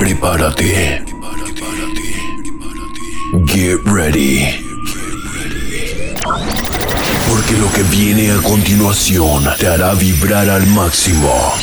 [0.00, 1.04] Prepárate.
[3.44, 4.46] Get ready.
[7.28, 11.54] Porque lo que viene a continuación te hará vibrar al máximo.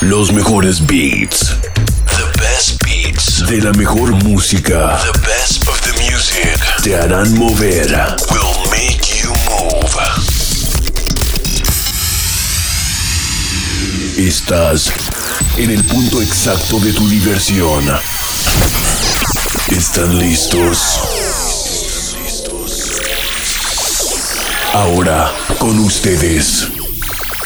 [0.00, 1.56] Los mejores beats.
[2.16, 3.46] The best beats.
[3.46, 4.98] De la mejor música.
[5.12, 6.58] The best of the music.
[6.82, 7.86] Te harán mover.
[8.32, 9.84] Will make you move.
[14.16, 14.90] Estás
[15.56, 17.84] en el punto exacto de tu diversión.
[19.68, 21.00] ¿Están listos?
[24.72, 26.68] Ahora, con ustedes,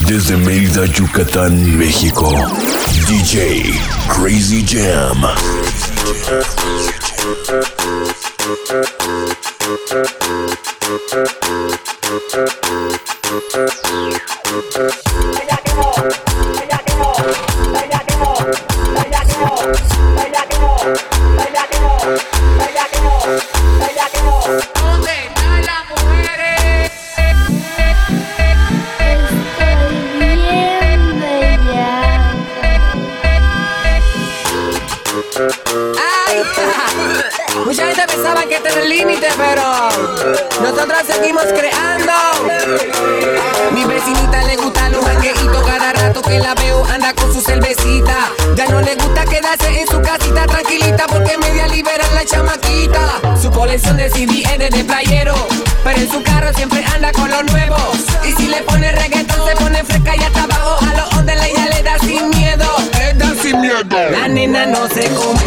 [0.06, 2.32] desde Mérida, Yucatán, México,
[3.08, 3.78] DJ
[4.08, 5.26] Crazy Jam.
[65.14, 65.37] como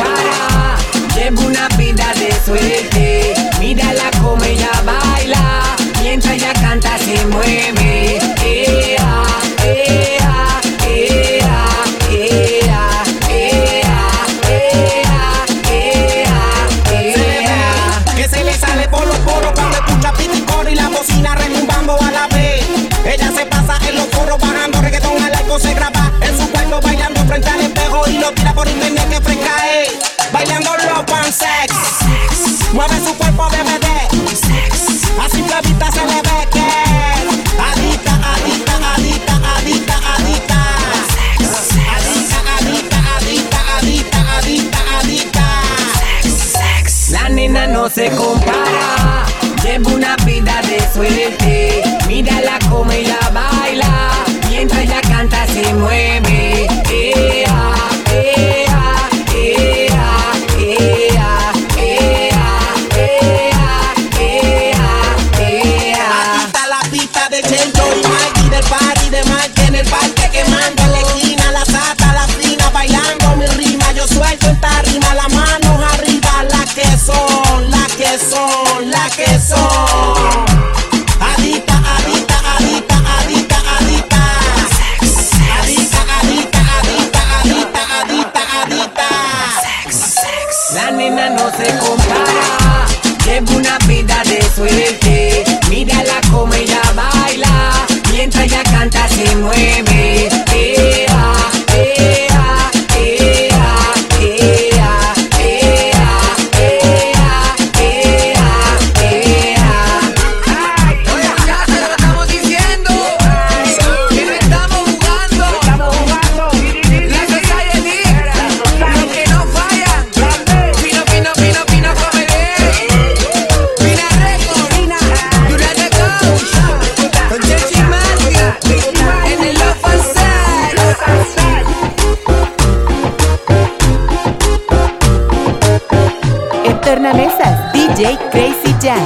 [136.91, 138.99] Tornamesas, DJ Crazy Jack.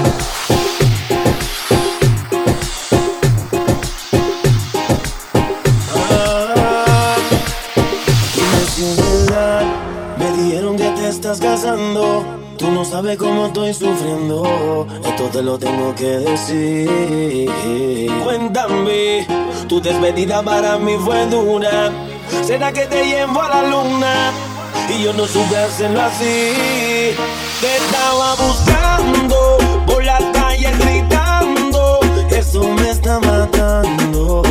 [11.08, 12.26] estás casando.
[12.58, 14.88] Tú no sabes cómo estoy sufriendo.
[15.06, 17.52] Esto te lo tengo que decir.
[18.24, 19.28] Cuéntame,
[19.68, 21.92] tu despedida para mí fue dura.
[22.44, 24.32] ¿Será que te llevo a la luna?
[24.90, 27.14] Y yo no supe hacerlo así
[27.66, 29.58] te estaba buscando
[29.88, 32.00] por la calle gritando.
[32.30, 34.45] Eso me está matando.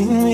[0.00, 0.29] Y tú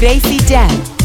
[0.00, 0.99] DJ Crazy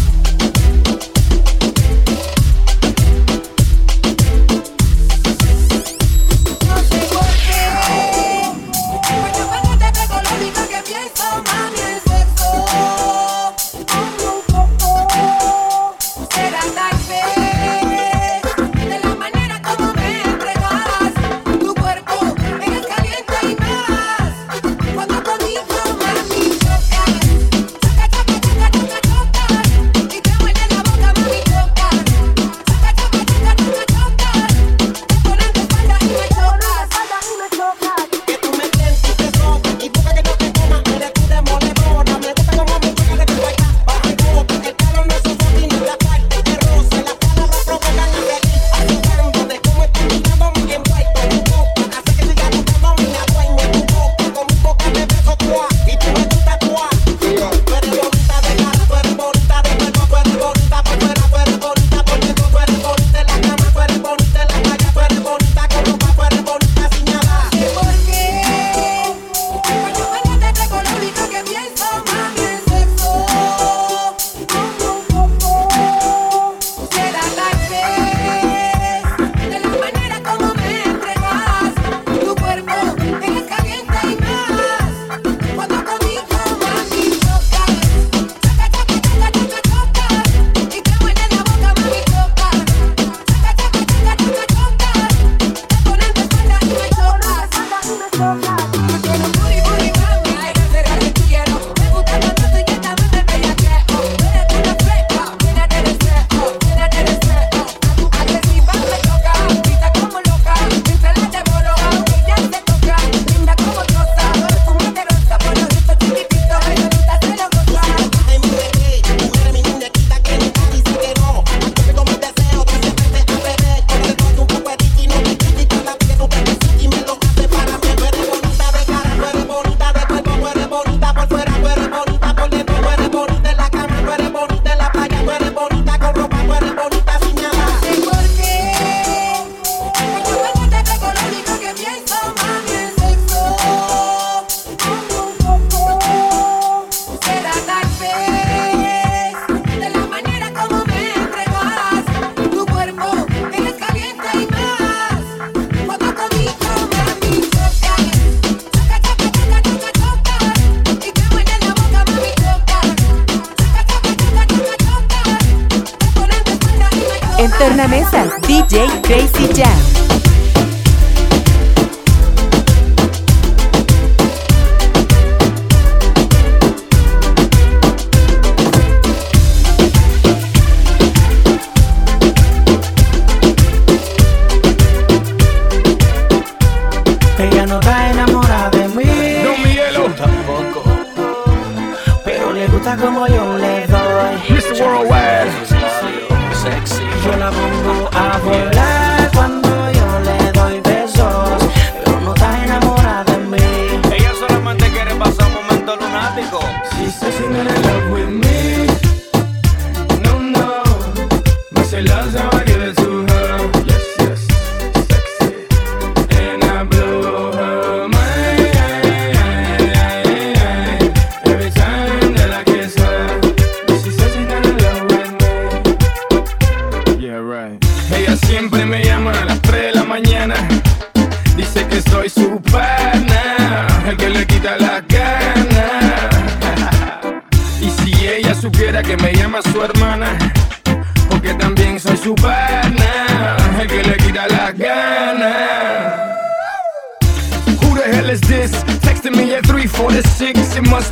[167.65, 170.34] Tornamesas DJ Crazy Jam.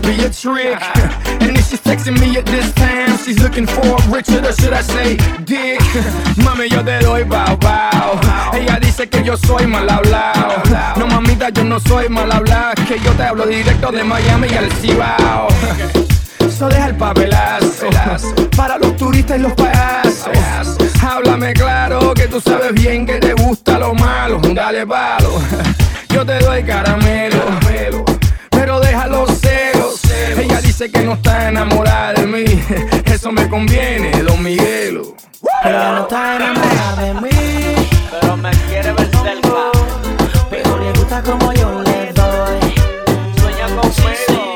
[0.03, 0.79] Be a trick.
[1.41, 4.81] and if she's texting me at this time, she's looking for Richard, or should I
[4.81, 5.79] say Dick?
[6.43, 8.19] Mami, yo te doy bow bow.
[8.53, 10.61] Ella dice que yo soy mal hablado.
[10.97, 12.75] No, mamita, yo no soy mal hablado.
[12.87, 15.47] Que yo te hablo directo de Miami y al Cibao.
[16.57, 17.87] So deja el papelazo
[18.55, 20.29] para los turistas y los payasos.
[21.01, 24.39] Háblame claro que tú sabes bien que te gusta lo malo.
[24.53, 25.41] Dale palo,
[26.09, 27.39] yo te doy caramelo,
[30.73, 32.45] dice que no está enamorada de mí.
[33.05, 35.15] Eso me conviene, Don Miguelo.
[35.63, 37.89] Ella no está enamorada de mí.
[38.09, 39.71] Pero me quiere ver cerca.
[40.49, 42.73] Pero le gusta como yo le doy.
[43.37, 44.52] Sueña conmigo.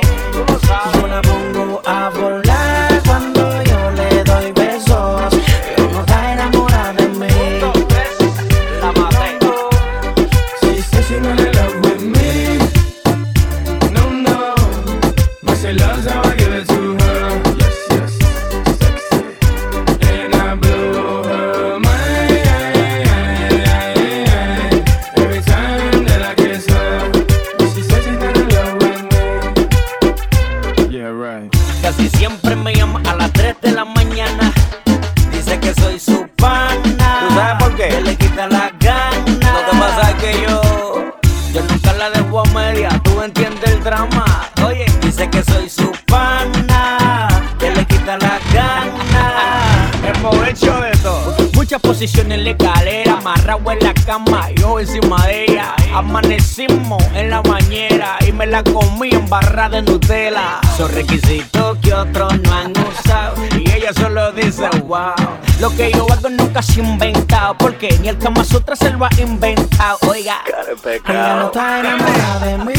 [48.28, 49.92] La gana.
[50.04, 51.36] Hemos hecho de todo.
[51.54, 55.76] Muchas posiciones en la escalera, amarrado en la cama, yo encima de ella.
[55.94, 60.60] Amanecimos en la bañera y me la comí en barra de Nutella.
[60.78, 65.14] Son requisitos que otros no han usado y ella solo dice wow.
[65.60, 69.06] Lo que yo hago nunca se ha inventado porque ni el Kama Sutra se lo
[69.06, 69.98] ha inventado.
[70.08, 70.38] Oiga.
[70.86, 72.74] Ella no está enamorada de mí.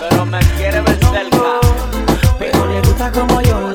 [0.00, 1.38] Pero me quiere ver cerca.
[2.38, 3.71] Pero le gusta como yo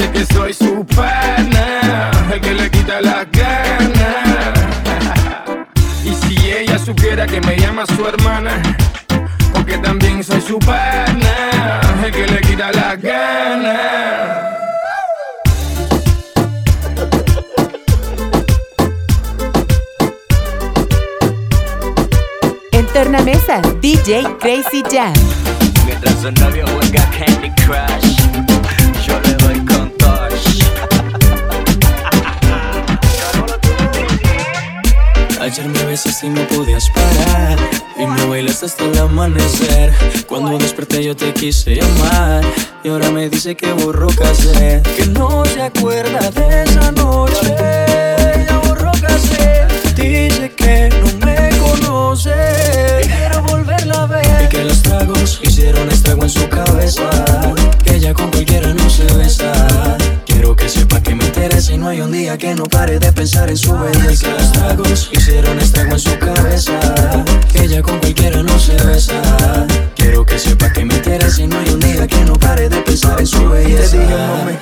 [0.00, 4.54] Dice que soy su pana, el que le quita la gana.
[6.02, 8.62] y si ella supiera que me llama su hermana,
[9.52, 13.76] porque también soy su pana, el que le quita la gana.
[22.72, 25.12] En Tornamesas DJ Crazy Jam.
[25.84, 28.09] Mientras su novio juega Candy Crush,
[35.50, 37.58] Ayer me besas y no podías parar.
[37.98, 39.92] Y me bailaste hasta el amanecer.
[40.28, 42.44] Cuando desperté yo te quise llamar.
[42.84, 47.56] Y ahora me dice que borró casé Que no se acuerda de esa noche.
[48.46, 52.30] Ya borró casé Dice que no me conoce.
[53.02, 54.44] Y Quiero volverla a ver.
[54.44, 56.48] Y que los tragos hicieron estrago en su
[62.38, 64.26] que no pare de pensar en su belleza.
[64.26, 66.72] Que los tragos hicieron estrago en su cabeza.
[67.52, 69.66] Que ella con cualquiera no se besa.
[69.96, 72.76] Quiero que sepa que me interesa y no hay un día que no pare de
[72.82, 73.92] pensar en su belleza.
[73.92, 74.52] Te dije, mami,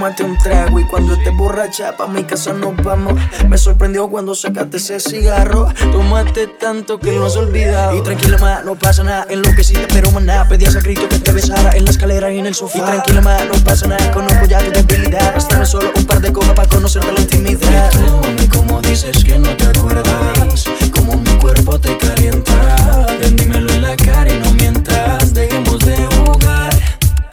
[0.00, 3.20] tómate un trago y cuando estés borracha pa' mi casa nos vamos.
[3.50, 5.68] Me sorprendió cuando sacaste ese cigarro.
[5.92, 7.94] Tómate tanto que no has olvidado.
[7.98, 9.26] Y tranquila, ma, no pasa nada.
[9.28, 10.48] Enloquecida, pero maná.
[10.48, 12.78] Pedías a grito que te besara en la escalera y en el sofá.
[12.78, 14.10] Y tranquila, ma, no pasa nada.
[14.10, 15.34] Conozco ya tu debilidad.
[15.34, 17.92] Bastame solo un par de copas para conocerte la intimidad.
[18.38, 20.64] Y tú, como dices que no te acuerdas.
[20.94, 23.06] Como mi cuerpo te calienta.
[23.20, 24.49] Ven, dímelo en la cara y no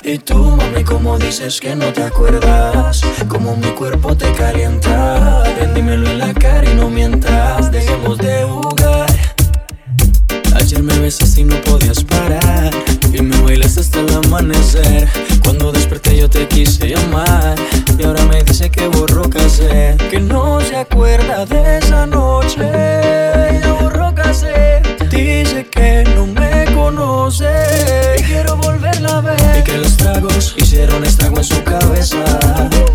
[0.07, 3.01] Y tú, mami, como dices que no te acuerdas.
[3.27, 5.43] Como mi cuerpo te calienta.
[5.59, 7.69] Ven, en la cara y no mientas.
[7.73, 9.05] Dejemos de jugar.
[10.55, 12.71] Ayer me besaste y no podías parar.
[13.11, 15.09] Y me bailaste hasta el amanecer.
[15.43, 17.57] Cuando desperté yo te quise llamar.
[17.99, 19.29] Y ahora me dice que borró.
[19.29, 22.61] Que no se acuerda de esa noche.
[23.61, 24.13] Ya borró.
[25.09, 28.06] Dice que no me conoce.
[28.37, 29.57] Quiero volverla a ver.
[29.59, 32.23] Y que los tragos hicieron estrago en su cabeza.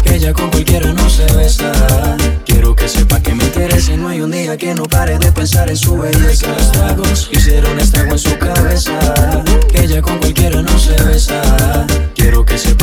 [0.04, 1.72] Que ella con cualquiera no se besa.
[2.46, 5.32] Quiero que sepa que me interesa y no hay un día que no pare de
[5.32, 6.46] pensar en su belleza.
[6.46, 9.44] Que los tragos hicieron estrago en su cabeza.
[9.68, 11.42] Que ella con cualquiera no se besa.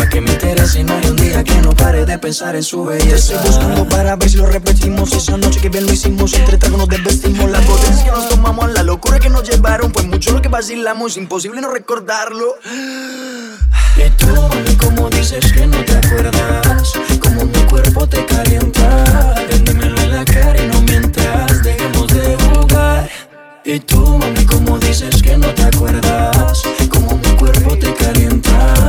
[0.09, 2.83] Que me interesa y no hay un día que no pare de pensar en su
[2.83, 3.35] Te belleza.
[3.35, 5.13] estoy buscando para ver si lo repetimos.
[5.13, 7.49] Esa noche que bien lo hicimos Entre tragos nos desvestimos.
[7.51, 11.15] Las botellas que nos tomamos La locura que nos llevaron Pues mucho lo que vacilamos
[11.17, 12.55] Imposible no recordarlo.
[13.97, 16.91] Y tú, mami, como dices que no te acuerdas
[17.21, 23.09] Como mi cuerpo te calienta Véndemelo en la cara y no mientas Dejemos de jugar.
[23.63, 28.88] Y tú, mami, como dices que no te acuerdas Como mi cuerpo te calienta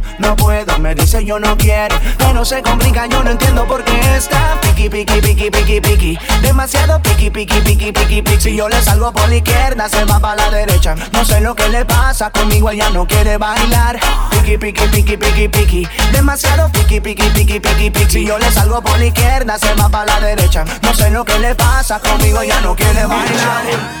[0.21, 1.95] No puedo, me dice yo no quiero.
[2.17, 6.19] Pero se complica, yo no entiendo por qué está piqui, piqui, piqui, piqui, piqui.
[6.41, 8.39] Demasiado piqui, piqui, piqui, piqui, piqui.
[8.39, 10.95] Si yo le salgo por la izquierda, se va para la derecha.
[11.11, 13.99] No sé lo que le pasa, conmigo ella no quiere bailar.
[14.29, 15.87] Piqui, piqui, piqui, piqui, piqui.
[16.11, 18.11] Demasiado piqui, piqui, piqui, piqui, piqui.
[18.11, 20.65] Si yo le salgo por la izquierda, se va para la derecha.
[20.83, 24.00] No sé lo que le pasa, conmigo ella no quiere bailar.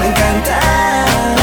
[0.00, 0.58] me encanta.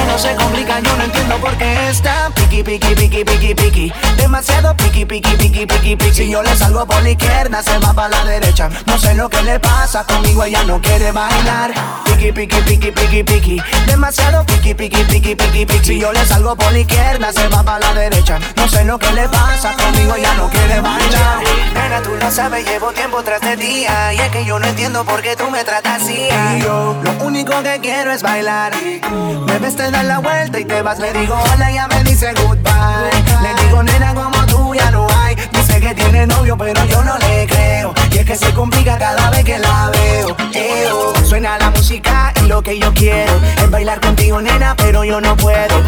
[0.07, 3.93] No se complica, yo no entiendo por qué está piqui, piqui, piqui, piqui, piqui.
[4.17, 6.13] Demasiado piqui, piqui, piqui, piqui, piqui.
[6.13, 8.69] Si yo le salgo por la izquierda, se va para la derecha.
[8.87, 11.71] No sé lo que le pasa, conmigo ella no quiere bailar.
[12.17, 13.61] Piqui, piqui, piqui, piqui, piqui.
[13.85, 15.85] Demasiado piqui, piqui, piqui, piqui, piqui.
[15.85, 18.39] Si yo le salgo por la izquierda, se va para la derecha.
[18.55, 21.43] No sé lo que le pasa, conmigo ella no quiere bailar.
[21.75, 24.15] Nena, tú lo sabes, llevo tiempo tras de día.
[24.15, 26.27] Y es que yo no entiendo por qué tú me tratas así.
[26.55, 28.73] Y yo lo único que quiero es bailar.
[29.45, 30.97] Me ves, te das la vuelta y te vas.
[30.97, 33.11] Le digo hola, ella me dice goodbye.
[33.43, 35.06] Le digo nena, como tú ya no
[36.25, 37.93] novio, pero yo no le creo.
[38.11, 40.35] Y es que se complica cada vez que la veo.
[40.53, 41.13] Eo.
[41.25, 45.81] Suena la música lo que yo quiero es bailar contigo, nena, pero yo no puedo.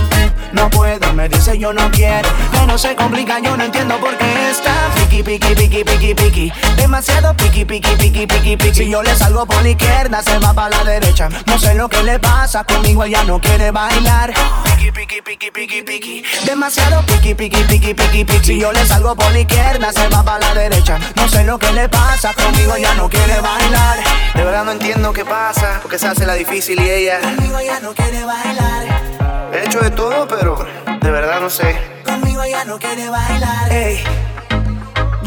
[0.51, 2.27] No puedo, me dice yo no quiero.
[2.51, 6.53] Pero se complica, yo no entiendo por qué está piqui, piqui, piqui, piqui, piqui.
[6.75, 8.73] Demasiado piqui, piqui, piqui, piqui, piqui.
[8.73, 11.29] Si yo le salgo por la izquierda, se va para la derecha.
[11.45, 14.33] No sé lo que le pasa, conmigo ella no quiere bailar.
[14.63, 16.23] Piqui, piqui, piqui, piqui, piqui.
[16.45, 18.45] Demasiado piqui, piqui, piqui, piqui, piqui.
[18.45, 20.97] Si yo le salgo por la izquierda, se va para la derecha.
[21.15, 23.99] No sé lo que le pasa, conmigo ella no quiere bailar.
[24.33, 27.19] De verdad no entiendo qué pasa, porque se hace la difícil y ella.
[27.21, 29.53] Conmigo ella no quiere bailar.
[29.53, 30.65] He hecho de todo, pero
[31.01, 31.75] de verdad no sé.
[32.03, 33.69] Conmigo ella no quiere bailar.
[33.69, 34.03] Hey,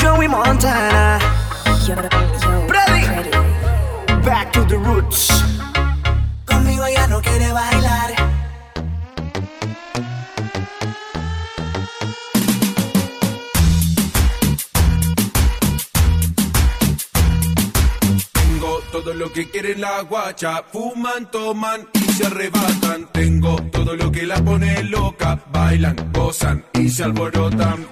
[0.00, 1.18] Joey Montana.
[2.68, 3.30] Ready?
[4.24, 5.28] Back to the roots.
[6.44, 8.21] Conmigo ella no quiere bailar.
[19.02, 20.62] Todo lo que quiere la guacha.
[20.70, 23.08] Fuman, toman y se arrebatan.
[23.12, 25.42] Tengo todo lo que la pone loca.
[25.50, 27.86] Bailan, gozan y se alborotan.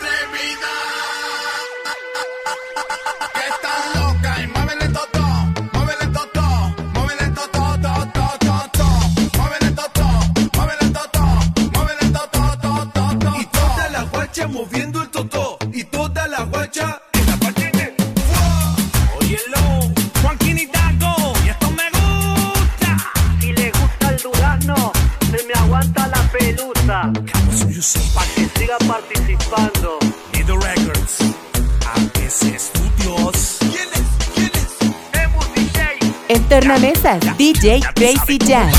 [36.51, 38.75] Tornamesas, DJ Crazy Jazz.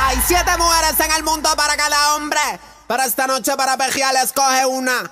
[0.00, 2.40] Hay siete mujeres en el mundo para cada hombre.
[2.88, 5.08] Para esta noche, para Pejial, escoge una.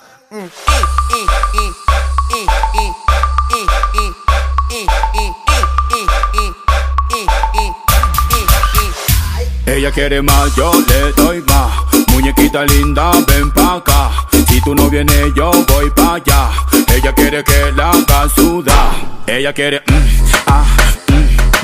[9.67, 11.73] Ella quiere más, yo le doy más.
[12.09, 14.11] Muñequita linda, ven pa' acá.
[14.49, 16.51] Si tú no vienes, yo voy pa' allá.
[16.89, 18.91] Ella quiere que la haga sudar.
[19.29, 20.86] Ella quiere, mm, ah.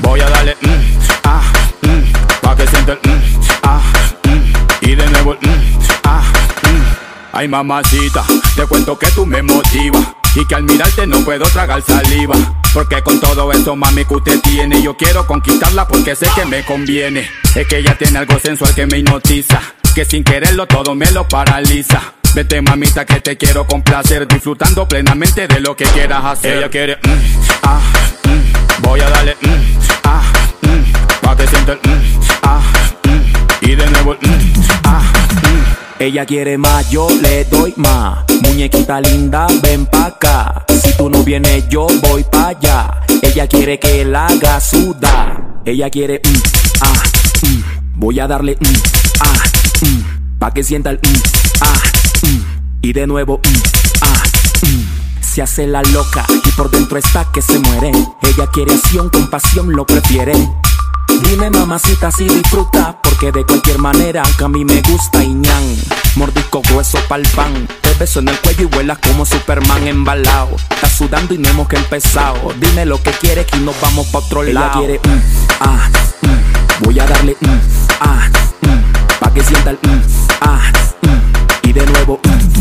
[0.02, 1.42] Voy a darle, mm, ah,
[1.82, 2.40] mm.
[2.42, 3.22] Pa' que sienta el, mm,
[3.62, 3.80] ah,
[4.24, 4.86] mm.
[4.88, 6.22] Y de nuevo, el, mm, ah,
[6.62, 6.82] mm.
[7.32, 8.24] Ay, mamacita,
[8.56, 10.02] te cuento que tú me motivas.
[10.34, 12.34] Y que al mirarte no puedo tragar saliva.
[12.72, 16.64] Porque con todo eso, mami, que usted tiene, yo quiero conquistarla porque sé que me
[16.64, 17.28] conviene.
[17.54, 19.60] Es que ella tiene algo sensual que me hipnotiza.
[19.94, 22.00] Que sin quererlo todo me lo paraliza.
[22.34, 24.26] Vete, mamita, que te quiero complacer.
[24.26, 26.56] Disfrutando plenamente de lo que quieras hacer.
[26.56, 27.10] Ella quiere, mm,
[27.64, 27.80] ah,
[28.24, 28.61] mm.
[28.80, 30.22] Voy a darle, mm, ah,
[30.62, 30.92] mm.
[31.22, 32.60] Pa' que sienta el, mm, ah,
[33.04, 33.66] mm.
[33.68, 35.02] Y de nuevo, el, mm, ah,
[35.42, 36.02] mm.
[36.02, 38.24] Ella quiere más, yo le doy más.
[38.42, 40.64] Muñequita linda, ven pa' acá.
[40.82, 43.02] Si tú no vienes, yo voy pa' allá.
[43.22, 45.60] Ella quiere que la haga sudar.
[45.64, 46.42] Ella quiere, mm,
[46.80, 47.02] ah,
[47.46, 48.00] mm.
[48.00, 48.76] Voy a darle, mm,
[49.20, 49.42] ah,
[49.82, 50.38] mm.
[50.38, 51.22] Pa' que sienta el, mm,
[51.60, 51.82] ah,
[52.22, 52.40] mm.
[52.82, 53.58] Y de nuevo, mm,
[54.02, 54.11] ah.
[55.32, 57.90] Se hace la loca y por dentro está que se muere.
[58.20, 60.34] Ella quiere acción, con pasión lo prefiere.
[61.22, 65.76] Dime mamacita si disfruta Porque de cualquier manera que a mí me gusta y ñan
[66.16, 70.92] Mordisco grueso pa'l pan Te beso en el cuello y vuelas como Superman embalado Estás
[70.92, 74.42] sudando y no hemos que empezado Dime lo que quieres y nos vamos pa' otro
[74.42, 75.20] Ella lado quiere, mm,
[75.60, 75.90] ah,
[76.22, 76.84] mm.
[76.84, 77.60] Voy a darle mm,
[78.00, 78.28] ah,
[78.62, 79.18] mm.
[79.18, 80.02] Pa' que sienta el mm,
[80.40, 81.68] ah, mm.
[81.68, 82.51] Y de nuevo mm.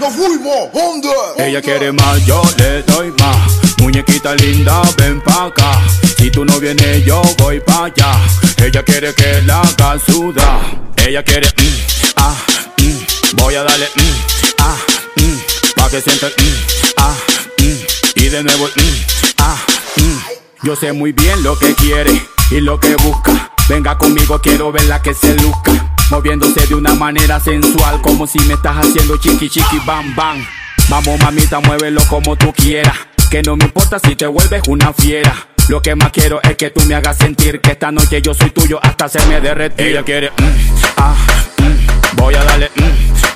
[0.00, 0.72] ¡Nos fuimos!
[0.72, 1.08] ¿Dónde?
[1.38, 3.36] Ella quiere más, yo le doy más.
[3.78, 5.80] Muñequita linda, ven pa' acá.
[6.18, 8.20] Si tú no vienes, yo voy pa' allá.
[8.62, 10.60] Ella quiere que la haga sudar.
[11.06, 12.34] Ella quiere, mm, ah,
[12.78, 13.36] mm.
[13.36, 14.76] Voy a darle, mm, ah,
[15.16, 15.38] mm.
[15.76, 16.56] Pa' que sienta el, mm,
[16.98, 17.14] ah,
[17.58, 18.20] mm.
[18.22, 19.56] Y de nuevo, mm, ah,
[19.96, 20.66] mm.
[20.66, 23.52] Yo sé muy bien lo que quiere y lo que busca.
[23.68, 25.75] Venga conmigo, quiero verla que se luzca.
[26.10, 30.44] Moviéndose de una manera sensual, como si me estás haciendo chiqui chiqui bam bam.
[30.88, 32.94] Vamos mamita, muévelo como tú quieras.
[33.28, 35.34] Que no me importa si te vuelves una fiera.
[35.68, 38.50] Lo que más quiero es que tú me hagas sentir que esta noche yo soy
[38.50, 39.84] tuyo hasta se me derretir.
[39.88, 41.16] Ella quiere, mm, ah,
[41.58, 42.82] mm, voy a darle, mm,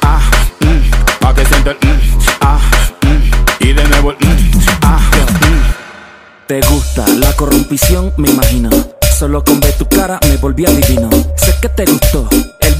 [0.03, 0.21] ah,
[0.61, 1.79] mm, pa' que sienta el,
[2.41, 2.61] ah,
[3.59, 4.19] y de nuevo el,
[4.83, 5.01] ah,
[6.47, 8.71] Te gusta la corrompición, me imagino.
[9.19, 11.11] Solo con ver tu cara me volví adivino.
[11.37, 12.29] Sé que te gustó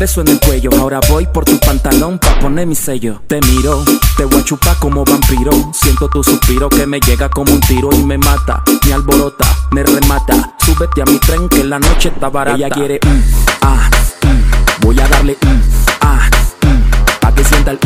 [0.00, 0.70] beso en el cuello.
[0.80, 3.20] Ahora voy por tu pantalón pa' poner mi sello.
[3.26, 3.84] Te miro,
[4.16, 5.50] te voy a chupar como vampiro.
[5.74, 9.82] Siento tu suspiro que me llega como un tiro y me mata, me alborota, me
[9.82, 10.54] remata.
[10.58, 12.56] Súbete a mi tren que la noche está barata.
[12.56, 17.78] Ella quiere mm, voy a darle mm, pa' que sienta el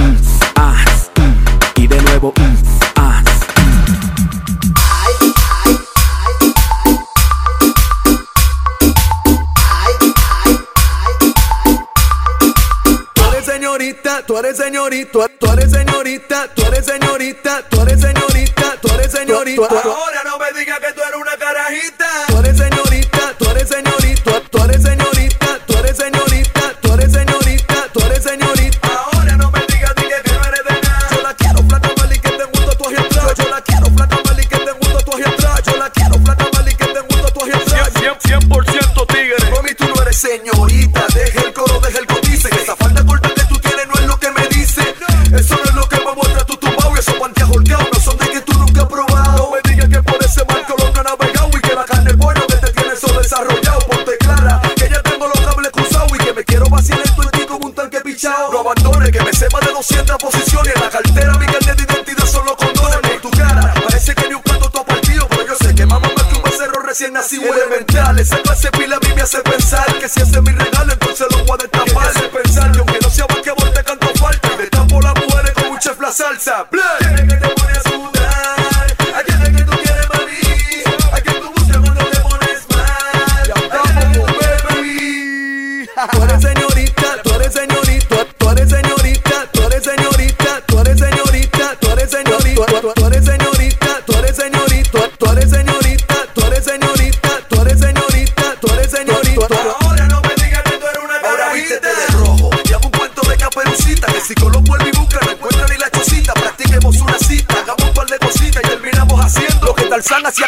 [0.55, 0.85] ah,
[1.75, 2.33] y de nuevo
[13.75, 19.11] señorita, tú eres señorita, tú eres señorita, tú eres señorita, tú eres señorita, tú eres
[19.11, 19.63] señorita.
[19.63, 22.27] Ahora no me digas que tú eres una carajita.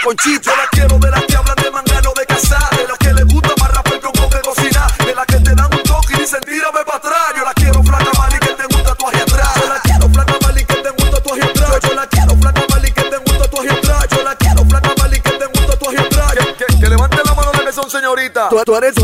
[0.07, 0.12] Yo
[0.55, 3.51] la quiero de las que hablan de mangano de casar, de las que le gusta
[3.59, 6.85] más rapper con coca cocinar, de las que te dan un toque y dicen tírame
[6.87, 7.35] para atrás.
[7.37, 9.51] Yo la quiero flaca mal y que te gusta tu hacia atrás.
[9.57, 11.81] Yo la quiero flaca mal y que te gusta tu hacia atrás.
[11.83, 14.07] Yo la quiero flaca mal y que te gusta tu hacia atrás.
[14.09, 16.03] Yo la quiero flaca mal y que te gusta tu hacia.
[16.07, 18.49] Que, que, que levante la mano de mesón, señorita.
[18.49, 18.95] Tú, tú eres